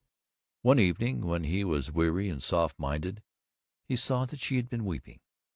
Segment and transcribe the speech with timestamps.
[0.63, 3.21] One evening when he was weary and soft minded,
[3.85, 5.19] he saw that she had been weeping.